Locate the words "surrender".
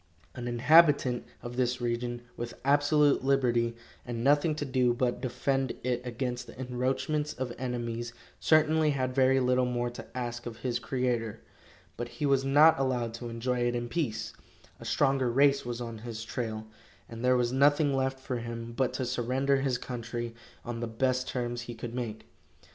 19.05-19.57